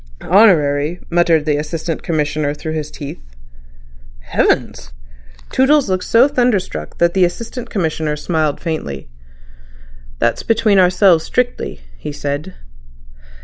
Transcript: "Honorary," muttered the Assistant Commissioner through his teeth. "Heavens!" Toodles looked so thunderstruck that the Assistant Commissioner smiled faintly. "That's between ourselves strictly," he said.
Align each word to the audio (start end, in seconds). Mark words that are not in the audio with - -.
"Honorary," 0.23 0.99
muttered 1.11 1.45
the 1.45 1.57
Assistant 1.57 2.01
Commissioner 2.01 2.55
through 2.55 2.73
his 2.73 2.89
teeth. 2.89 3.21
"Heavens!" 4.21 4.93
Toodles 5.51 5.89
looked 5.91 6.05
so 6.05 6.27
thunderstruck 6.27 6.97
that 6.97 7.13
the 7.13 7.23
Assistant 7.23 7.69
Commissioner 7.69 8.15
smiled 8.15 8.59
faintly. 8.59 9.09
"That's 10.17 10.41
between 10.41 10.79
ourselves 10.79 11.23
strictly," 11.23 11.81
he 11.99 12.11
said. 12.11 12.55